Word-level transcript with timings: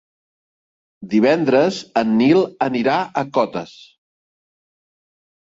Divendres 1.11 1.81
en 2.01 2.15
Nil 2.21 2.41
anirà 2.69 2.97
a 3.03 3.25
Cotes. 3.37 3.77